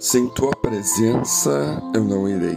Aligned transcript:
Sem 0.00 0.30
tua 0.30 0.56
presença 0.56 1.78
eu 1.92 2.02
não 2.02 2.26
irei. 2.26 2.56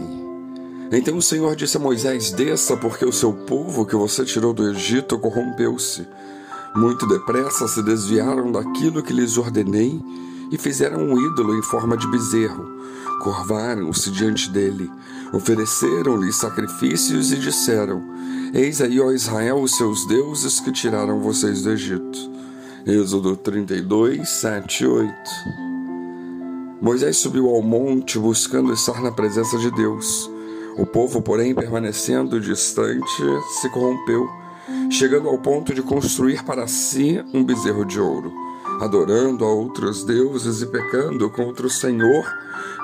Então 0.90 1.18
o 1.18 1.22
Senhor 1.22 1.54
disse 1.54 1.76
a 1.76 1.80
Moisés: 1.80 2.32
Desça, 2.32 2.74
porque 2.74 3.04
o 3.04 3.12
seu 3.12 3.34
povo 3.34 3.84
que 3.84 3.94
você 3.94 4.24
tirou 4.24 4.54
do 4.54 4.70
Egito 4.70 5.18
corrompeu-se. 5.18 6.08
Muito 6.74 7.06
depressa 7.06 7.68
se 7.68 7.82
desviaram 7.82 8.50
daquilo 8.50 9.02
que 9.02 9.12
lhes 9.12 9.36
ordenei 9.36 10.00
e 10.50 10.56
fizeram 10.56 11.00
um 11.00 11.20
ídolo 11.20 11.54
em 11.54 11.62
forma 11.62 11.98
de 11.98 12.10
bezerro. 12.10 12.64
Curvaram-se 13.22 14.10
diante 14.10 14.48
dele, 14.48 14.90
ofereceram-lhe 15.30 16.32
sacrifícios 16.32 17.30
e 17.30 17.36
disseram: 17.36 18.02
Eis 18.54 18.80
aí, 18.80 18.98
ó 18.98 19.12
Israel, 19.12 19.60
os 19.60 19.76
seus 19.76 20.06
deuses 20.06 20.60
que 20.60 20.72
tiraram 20.72 21.20
vocês 21.20 21.60
do 21.60 21.72
Egito. 21.72 22.18
Êxodo 22.86 23.36
32, 23.36 24.26
7 24.26 24.84
e 24.84 24.86
8. 24.86 25.73
Moisés 26.84 27.16
subiu 27.16 27.48
ao 27.48 27.62
monte 27.62 28.18
buscando 28.18 28.70
estar 28.70 29.00
na 29.00 29.10
presença 29.10 29.56
de 29.56 29.70
Deus. 29.70 30.30
O 30.76 30.84
povo, 30.84 31.22
porém, 31.22 31.54
permanecendo 31.54 32.38
distante, 32.38 33.22
se 33.58 33.70
corrompeu, 33.70 34.28
chegando 34.90 35.30
ao 35.30 35.38
ponto 35.38 35.72
de 35.72 35.80
construir 35.80 36.44
para 36.44 36.66
si 36.66 37.24
um 37.32 37.42
bezerro 37.42 37.86
de 37.86 37.98
ouro, 37.98 38.30
adorando 38.82 39.46
a 39.46 39.48
outros 39.48 40.04
deuses 40.04 40.60
e 40.60 40.66
pecando 40.66 41.30
contra 41.30 41.66
o 41.66 41.70
Senhor 41.70 42.22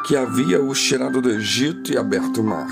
que 0.07 0.17
havia 0.17 0.63
os 0.63 0.83
tirado 0.83 1.21
do 1.21 1.29
Egito 1.29 1.93
e 1.93 1.99
aberto 1.99 2.41
o 2.41 2.45
mar. 2.45 2.71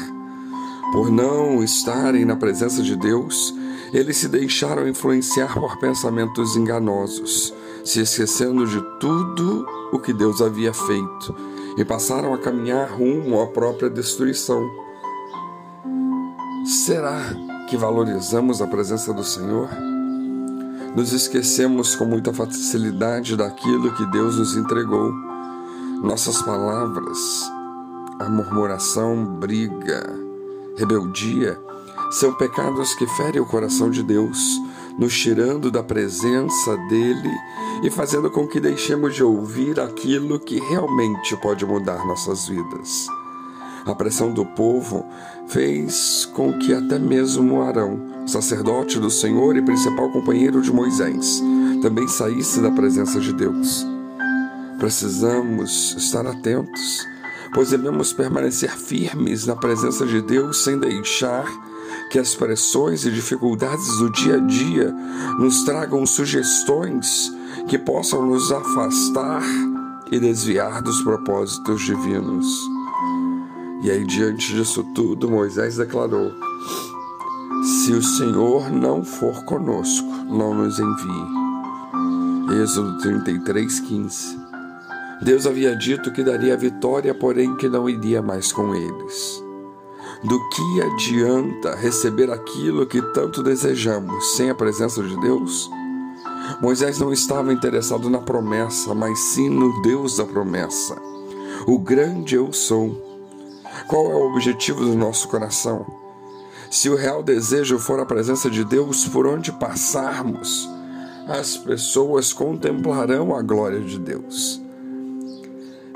Por 0.94 1.10
não 1.10 1.62
estarem 1.62 2.24
na 2.24 2.36
presença 2.36 2.82
de 2.82 2.96
Deus, 2.96 3.54
eles 3.92 4.16
se 4.16 4.28
deixaram 4.28 4.88
influenciar 4.88 5.52
por 5.52 5.78
pensamentos 5.78 6.56
enganosos, 6.56 7.52
se 7.88 8.02
esquecendo 8.02 8.66
de 8.66 8.82
tudo 9.00 9.66
o 9.90 9.98
que 9.98 10.12
Deus 10.12 10.42
havia 10.42 10.74
feito 10.74 11.34
e 11.74 11.82
passaram 11.82 12.34
a 12.34 12.38
caminhar 12.38 12.90
rumo 12.90 13.40
à 13.40 13.46
própria 13.46 13.88
destruição. 13.88 14.62
Será 16.66 17.18
que 17.66 17.78
valorizamos 17.78 18.60
a 18.60 18.66
presença 18.66 19.14
do 19.14 19.24
Senhor? 19.24 19.70
Nos 20.94 21.14
esquecemos 21.14 21.96
com 21.96 22.04
muita 22.04 22.30
facilidade 22.30 23.34
daquilo 23.34 23.94
que 23.94 24.04
Deus 24.10 24.36
nos 24.36 24.54
entregou. 24.54 25.10
Nossas 26.02 26.42
palavras, 26.42 27.50
a 28.18 28.28
murmuração, 28.28 29.24
briga, 29.24 30.06
rebeldia, 30.76 31.58
são 32.10 32.34
pecados 32.34 32.94
que 32.96 33.06
ferem 33.06 33.40
o 33.40 33.46
coração 33.46 33.90
de 33.90 34.02
Deus, 34.02 34.60
nos 34.98 35.16
tirando 35.16 35.70
da 35.70 35.82
presença 35.82 36.76
dele 36.88 37.30
e 37.82 37.90
fazendo 37.90 38.30
com 38.30 38.46
que 38.48 38.58
deixemos 38.58 39.14
de 39.14 39.22
ouvir 39.22 39.78
aquilo 39.78 40.40
que 40.40 40.58
realmente 40.58 41.36
pode 41.36 41.64
mudar 41.64 42.04
nossas 42.04 42.48
vidas. 42.48 43.06
A 43.86 43.94
pressão 43.94 44.32
do 44.32 44.44
povo 44.44 45.06
fez 45.46 46.28
com 46.34 46.58
que 46.58 46.74
até 46.74 46.98
mesmo 46.98 47.62
Arão, 47.62 48.26
sacerdote 48.26 48.98
do 48.98 49.10
Senhor 49.10 49.56
e 49.56 49.62
principal 49.62 50.10
companheiro 50.10 50.60
de 50.60 50.72
Moisés, 50.72 51.40
também 51.80 52.08
saísse 52.08 52.60
da 52.60 52.70
presença 52.70 53.20
de 53.20 53.32
Deus. 53.32 53.86
Precisamos 54.78 55.94
estar 55.96 56.26
atentos, 56.26 57.06
pois 57.54 57.70
devemos 57.70 58.12
permanecer 58.12 58.76
firmes 58.76 59.46
na 59.46 59.56
presença 59.56 60.04
de 60.04 60.20
Deus 60.20 60.62
sem 60.62 60.78
deixar 60.78 61.46
que 62.10 62.18
as 62.18 62.34
pressões 62.34 63.04
e 63.04 63.10
dificuldades 63.10 63.98
do 63.98 64.10
dia 64.10 64.36
a 64.36 64.40
dia 64.40 64.90
nos 65.38 65.64
tragam 65.64 66.04
sugestões 66.06 67.32
que 67.68 67.78
possam 67.78 68.26
nos 68.26 68.50
afastar 68.50 69.42
e 70.10 70.18
desviar 70.18 70.82
dos 70.82 71.02
propósitos 71.02 71.82
divinos. 71.82 72.46
E 73.82 73.90
aí, 73.90 74.04
diante 74.04 74.54
disso 74.54 74.82
tudo, 74.94 75.30
Moisés 75.30 75.76
declarou: 75.76 76.32
Se 77.62 77.92
o 77.92 78.02
Senhor 78.02 78.70
não 78.70 79.04
for 79.04 79.44
conosco, 79.44 80.08
não 80.28 80.54
nos 80.54 80.78
envie. 80.78 81.38
Êxodo 82.62 82.98
33, 82.98 83.80
15. 83.80 84.38
Deus 85.22 85.46
havia 85.46 85.76
dito 85.76 86.12
que 86.12 86.24
daria 86.24 86.56
vitória, 86.56 87.14
porém 87.14 87.56
que 87.56 87.68
não 87.68 87.88
iria 87.88 88.22
mais 88.22 88.50
com 88.52 88.74
eles. 88.74 89.47
Do 90.22 90.48
que 90.48 90.82
adianta 90.82 91.76
receber 91.76 92.28
aquilo 92.28 92.86
que 92.86 93.00
tanto 93.12 93.40
desejamos 93.40 94.36
sem 94.36 94.50
a 94.50 94.54
presença 94.54 95.00
de 95.00 95.16
Deus? 95.20 95.70
Moisés 96.60 96.98
não 96.98 97.12
estava 97.12 97.52
interessado 97.52 98.10
na 98.10 98.18
promessa, 98.18 98.92
mas 98.94 99.16
sim 99.16 99.48
no 99.48 99.80
Deus 99.80 100.16
da 100.16 100.24
promessa. 100.24 101.00
O 101.68 101.78
grande 101.78 102.34
eu 102.34 102.52
sou. 102.52 103.00
Qual 103.86 104.10
é 104.10 104.14
o 104.14 104.26
objetivo 104.28 104.84
do 104.84 104.96
nosso 104.96 105.28
coração? 105.28 105.86
Se 106.68 106.90
o 106.90 106.96
real 106.96 107.22
desejo 107.22 107.78
for 107.78 108.00
a 108.00 108.06
presença 108.06 108.50
de 108.50 108.64
Deus 108.64 109.06
por 109.06 109.24
onde 109.24 109.52
passarmos, 109.52 110.68
as 111.28 111.56
pessoas 111.56 112.32
contemplarão 112.32 113.36
a 113.36 113.40
glória 113.40 113.80
de 113.80 114.00
Deus. 114.00 114.60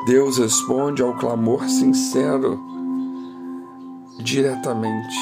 Deus 0.07 0.39
responde 0.39 1.03
ao 1.03 1.19
clamor 1.19 1.69
sincero 1.69 2.72
diretamente. 4.23 5.17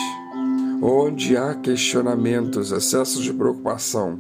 Onde 0.83 1.37
há 1.37 1.55
questionamentos, 1.55 2.73
excessos 2.73 3.23
de 3.23 3.33
preocupação, 3.33 4.17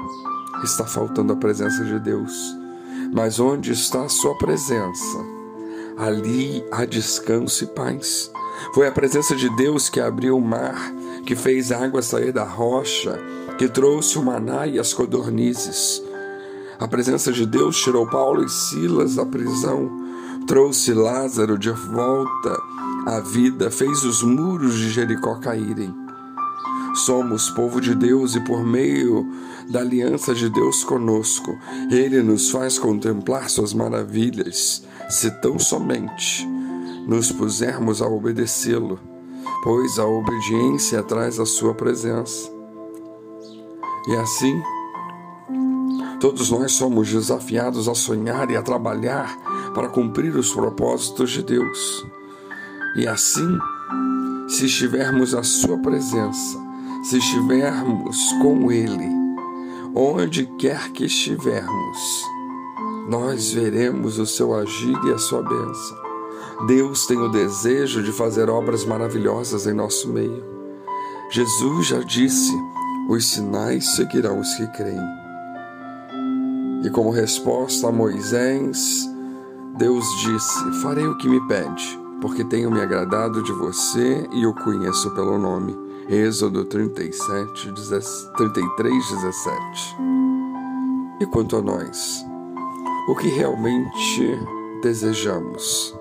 está 0.65 0.85
faltando 0.85 1.33
a 1.33 1.37
presença 1.37 1.85
de 1.85 1.99
Deus. 1.99 2.57
Mas 3.13 3.39
onde 3.41 3.73
está 3.73 4.05
a 4.05 4.09
sua 4.09 4.37
presença, 4.37 5.19
ali 5.97 6.65
há 6.71 6.85
descanso 6.85 7.65
e 7.65 7.67
paz. 7.69 8.31
Foi 8.75 8.87
a 8.87 8.93
presença 8.93 9.35
de 9.35 9.55
Deus 9.57 9.89
que 9.89 10.01
abriu 10.01 10.37
o 10.37 10.41
mar, 10.41 10.93
que 11.25 11.35
fez 11.35 11.73
a 11.73 11.83
água 11.85 12.03
sair 12.03 12.33
da 12.33 12.45
rocha, 12.45 13.19
que 13.59 13.69
trouxe 13.69 14.19
o 14.19 14.23
maná 14.23 14.67
e 14.67 14.79
as 14.79 14.93
codornizes. 14.93 16.03
A 16.79 16.87
presença 16.87 17.33
de 17.33 17.45
Deus 17.47 17.81
tirou 17.83 18.07
Paulo 18.07 18.45
e 18.45 18.49
Silas 18.49 19.17
da 19.17 19.27
prisão, 19.27 19.91
trouxe 20.47 20.93
Lázaro 20.93 21.59
de 21.59 21.71
volta 21.71 22.59
a 23.07 23.21
vida 23.21 23.71
fez 23.71 24.05
os 24.05 24.23
muros 24.23 24.75
de 24.75 24.91
Jericó 24.91 25.37
caírem. 25.37 25.95
Somos 26.95 27.49
povo 27.51 27.81
de 27.81 27.95
Deus 27.95 28.35
e 28.35 28.41
por 28.41 28.65
meio 28.65 29.27
da 29.69 29.81
aliança 29.81 30.35
de 30.35 30.51
Deus 30.51 30.83
conosco, 30.83 31.57
Ele 31.91 32.23
nos 32.23 32.51
faz 32.51 32.79
contemplar 32.79 33.49
Suas 33.49 33.73
maravilhas, 33.73 34.83
se 35.09 35.31
tão 35.41 35.59
somente 35.59 36.47
nos 37.07 37.33
pusermos 37.33 38.03
a 38.03 38.07
obedecê-lo, 38.07 38.99
pois 39.63 39.99
a 39.99 40.07
obediência 40.07 41.03
traz 41.03 41.41
a 41.41 41.47
Sua 41.47 41.75
presença. 41.75 42.51
E 44.09 44.17
assim, 44.17 44.61
todos 46.19 46.51
nós 46.51 46.73
somos 46.73 47.09
desafiados 47.11 47.89
a 47.89 47.95
sonhar 47.95 48.51
e 48.51 48.57
a 48.57 48.63
trabalhar 48.63 49.37
para 49.75 49.89
cumprir 49.89 50.37
os 50.37 50.53
propósitos 50.53 51.31
de 51.31 51.43
Deus. 51.43 52.07
E 52.97 53.07
assim, 53.07 53.59
se 54.49 54.67
estivermos 54.67 55.33
à 55.33 55.45
Sua 55.45 55.79
presença, 55.79 56.59
se 57.05 57.19
estivermos 57.19 58.17
com 58.43 58.71
Ele, 58.73 59.09
onde 59.95 60.47
quer 60.59 60.91
que 60.91 61.05
estivermos, 61.05 62.25
nós 63.09 63.53
veremos 63.53 64.19
o 64.19 64.27
seu 64.27 64.53
agir 64.55 64.99
e 65.05 65.13
a 65.13 65.19
sua 65.19 65.43
bênção. 65.43 65.99
Deus 66.67 67.07
tem 67.07 67.17
o 67.17 67.29
desejo 67.29 68.03
de 68.03 68.13
fazer 68.13 68.51
obras 68.51 68.85
maravilhosas 68.85 69.67
em 69.67 69.73
nosso 69.73 70.09
meio. 70.09 70.45
Jesus 71.31 71.87
já 71.87 72.01
disse: 72.01 72.53
os 73.09 73.25
sinais 73.25 73.95
seguirão 73.95 74.41
os 74.41 74.53
que 74.55 74.67
creem. 74.69 75.21
E 76.85 76.91
como 76.91 77.11
resposta 77.11 77.89
a 77.89 77.93
Moisés, 77.93 79.09
Deus 79.79 80.05
disse: 80.23 80.83
Farei 80.83 81.07
o 81.07 81.17
que 81.17 81.29
me 81.29 81.41
pede 81.47 82.00
porque 82.21 82.45
tenho 82.45 82.71
me 82.71 82.81
agradado 82.81 83.43
de 83.43 83.53
você 83.53 84.29
e 84.33 84.47
o 84.47 84.55
conheço 84.55 85.11
pelo 85.15 85.39
nome. 85.39 85.77
Êxodo 86.09 86.65
37, 86.65 87.73
33, 88.37 89.09
17. 89.09 89.97
E 91.21 91.27
quanto 91.27 91.57
a 91.57 91.63
nós, 91.63 92.25
o 93.09 93.15
que 93.15 93.29
realmente 93.29 94.39
desejamos? 94.83 95.95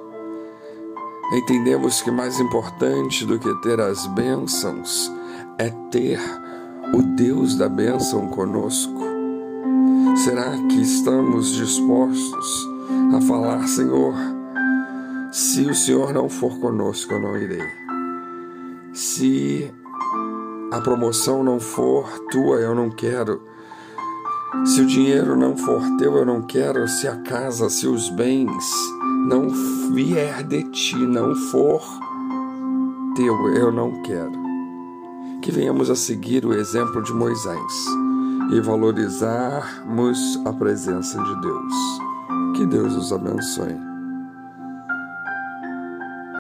Entendemos 1.34 2.02
que 2.02 2.10
mais 2.10 2.40
importante 2.40 3.26
do 3.26 3.38
que 3.38 3.54
ter 3.62 3.80
as 3.80 4.08
bênçãos 4.08 5.12
é 5.60 5.70
ter 5.92 6.20
o 6.94 7.04
Deus 7.04 7.56
da 7.56 7.70
bênção 7.70 8.28
conosco. 8.30 9.00
Será 10.16 10.58
que 10.70 10.82
estamos 10.82 11.52
dispostos 11.54 12.68
a 13.16 13.22
falar, 13.22 13.68
Senhor? 13.68 14.39
Se 15.32 15.62
o 15.62 15.76
Senhor 15.76 16.12
não 16.12 16.28
for 16.28 16.60
conosco, 16.60 17.14
eu 17.14 17.20
não 17.20 17.38
irei. 17.38 17.62
Se 18.92 19.72
a 20.72 20.82
promoção 20.82 21.44
não 21.44 21.60
for 21.60 22.08
tua, 22.32 22.58
eu 22.58 22.74
não 22.74 22.90
quero. 22.90 23.40
Se 24.66 24.82
o 24.82 24.88
dinheiro 24.88 25.38
não 25.38 25.56
for 25.56 25.84
teu, 26.00 26.18
eu 26.18 26.26
não 26.26 26.42
quero. 26.42 26.88
Se 26.88 27.08
a 27.08 27.16
casa, 27.18 27.70
se 27.70 27.88
os 27.88 28.10
bens 28.10 28.66
não 29.28 29.50
vier 29.94 30.42
de 30.44 30.64
ti, 30.72 30.96
não 30.96 31.36
for 31.36 31.84
teu, 33.16 33.54
eu 33.54 33.72
não 33.72 34.02
quero. 34.02 34.34
Que 35.44 35.52
venhamos 35.52 35.92
a 35.92 35.96
seguir 35.96 36.44
o 36.44 36.54
exemplo 36.54 37.04
de 37.04 37.14
Moisés 37.14 37.86
e 38.52 38.60
valorizarmos 38.60 40.42
a 40.44 40.52
presença 40.52 41.22
de 41.22 41.42
Deus. 41.42 41.74
Que 42.56 42.66
Deus 42.66 42.96
os 42.96 43.14
abençoe. 43.14 43.89